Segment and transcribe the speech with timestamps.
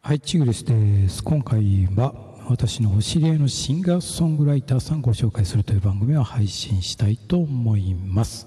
[0.00, 1.22] はい、チグリスです。
[1.22, 2.14] 今回は
[2.48, 8.46] 私のお知り合いのシンガーソングライターさんご紹介するという番組を配信したいと思います。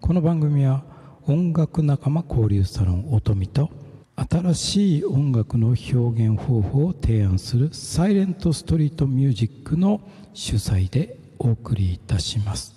[0.00, 0.84] この番組は
[1.26, 3.70] 音楽仲間交流サロン音見と
[4.14, 12.76] 新しい音楽の表現方法を提案するサイレントストリートミュージックの主催でお送りいたします。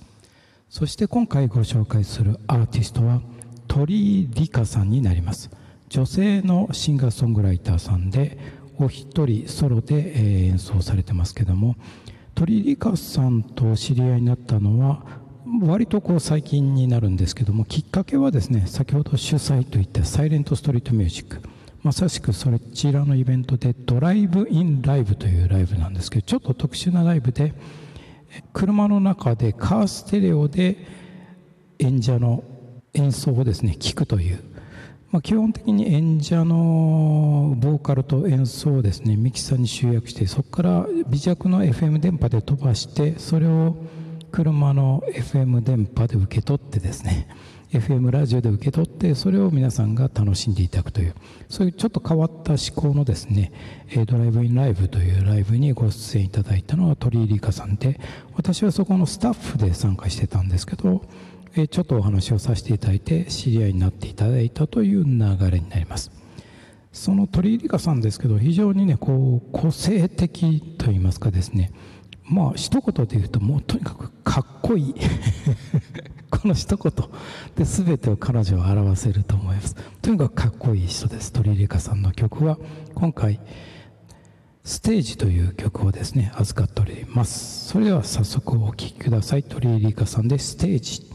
[0.70, 3.22] そして今回ご紹介するアーティストは
[3.68, 5.52] 鳥居理香さんになります。
[5.94, 8.40] 女性のシンガーソングライターさんで
[8.80, 11.76] お一人ソロで、演奏されてますけども
[12.34, 15.06] 鳥居理香さんと知り合いになったのは
[15.62, 21.42] 割とこう最近になるんですけどもきっかけはですね先ほど主催といったサイレントストリートミュージック。
[21.84, 27.54] まさしくそちらのイベントでドライブインライブというライブなんですけどちょっと特殊なライブで
[28.52, 30.78] 車の中でカーステレオで
[31.78, 32.44] 演者の
[32.96, 34.44] 演奏をですね聞くという、
[35.14, 43.78] まあ、基本的に演者のボーカルと演奏をですねミキサーに集約してそこから微弱の FM 電波で飛ばしてそれを
[44.32, 47.28] 車の FM 電波で受け取ってですね
[47.72, 51.14] FM ラジオで受け取ってそれを皆さんが楽しんでいただくという
[51.48, 53.52] そういうちょっと変わった思考のですね
[54.08, 58.00] ドライブインライブというライブにご出演いただいたのは鳥居理香さんで
[58.36, 61.04] 私はそこのスタッフで参加してたんですけど
[61.56, 66.12] えちょっとお話をさせていただいて知り合いになっていただいたという流れになります。
[66.92, 71.72] その鳥居理香さんですけど非常にねこう個性的といいますかですね。
[72.24, 74.96] まあ一言で言うともうとにかくかっこいい。
[76.32, 76.92] この一言
[77.56, 79.76] で全てを彼女を表せると思います。
[80.02, 81.32] とにかくかっこいい人です。
[81.32, 82.58] 鳥居理香さんの曲は
[82.96, 83.40] 今回
[84.64, 87.68] ステージという曲をですね預かっております。
[87.68, 89.44] それでは早速お聴きください。
[89.44, 91.13] 鳥居理香さんでステージ。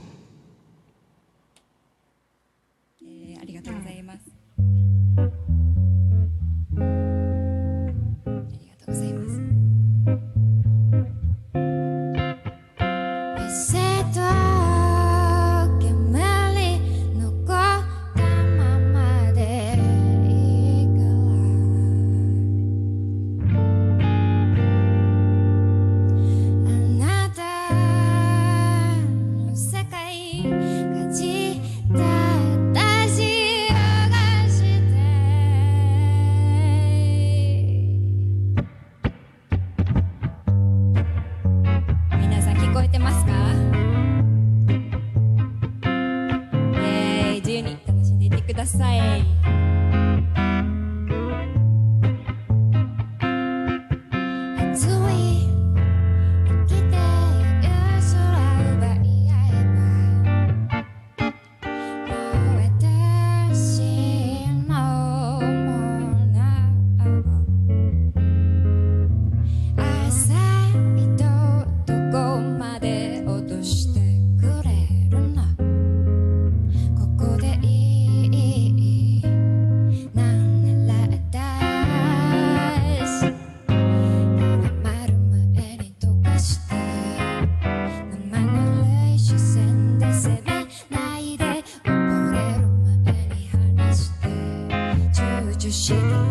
[95.71, 96.28] 躊躇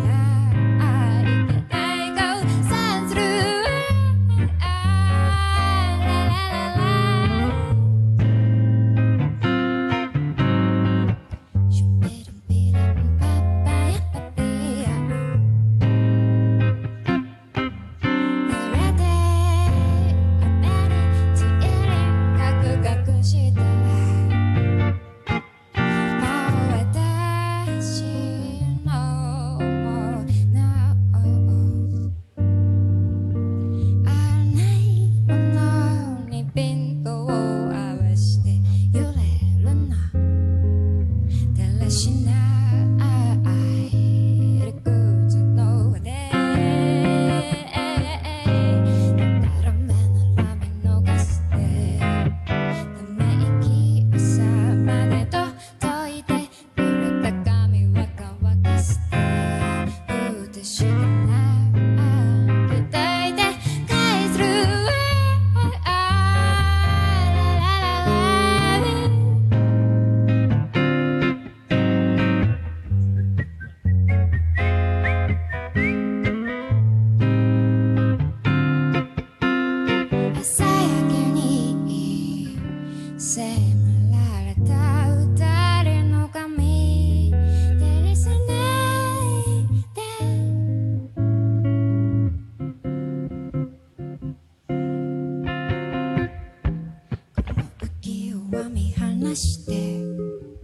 [99.38, 99.72] して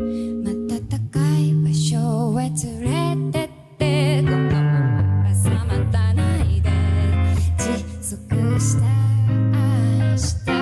[0.09, 2.51] 瞬かい場所へ
[2.83, 6.71] 連れてってこのまま挟またないで
[7.57, 7.63] 窒
[8.03, 8.85] 息した
[9.55, 10.53] 愛した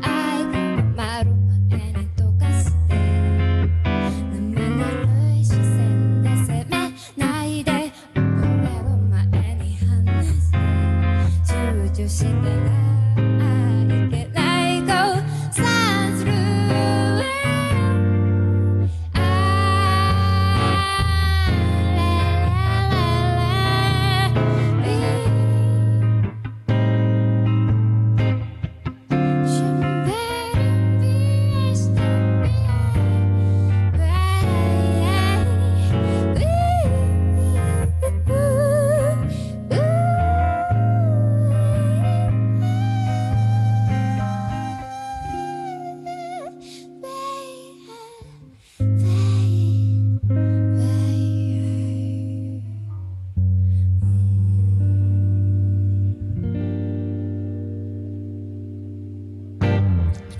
[0.00, 0.56] 愛が
[0.96, 2.94] 丸るへに溶かして
[4.32, 4.64] 生ぬる
[5.38, 6.74] い視線で責め
[7.18, 8.20] ないでこ
[8.94, 10.56] を前に話して
[11.52, 12.95] 躊躇してない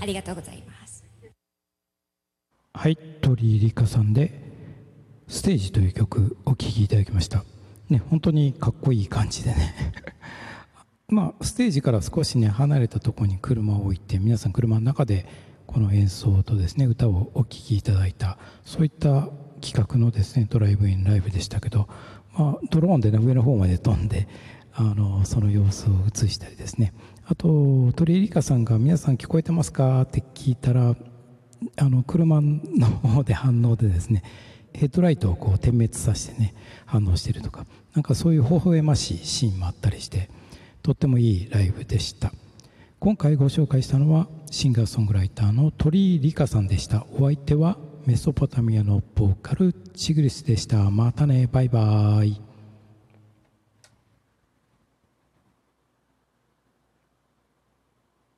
[0.07, 1.03] りがとうございます。
[2.73, 4.39] はい鳥居梨花さんで
[5.27, 7.43] 「ステージ」という曲お聴きいただきました。
[7.89, 9.73] ね本当にかっこいい感じでね。
[11.09, 15.25] まあステージから少しね離れたところに車を置いて皆さん車の中で
[15.65, 19.29] この演奏とですね歌をお聴きいただいたそういった
[19.61, 21.87] 企画のですねドライブインライブでしたけど、
[22.37, 24.27] まあ、ドローンでね上の方まで飛んで
[24.73, 26.93] あのその様子を映したりですね
[27.29, 30.95] あと鳥居梨花さんが「皆さん聞こえてますか?」って聞いたら
[31.75, 34.23] あの車の方で反応でですね
[34.73, 36.53] ヘッドライトをこう点滅させてね
[36.85, 40.29] 反応してるとかなんかそういう微笑ましいシーンもあったりして
[40.83, 42.31] とってもいいライブでした。
[42.99, 47.05] 今回ご紹介したのはシンガーソングライターの鳥居梨花さんでした。
[47.19, 50.89] お相手はメソポタミアのボーカルチグリスでした。
[50.89, 51.47] またね。
[51.51, 52.46] バイバーイ。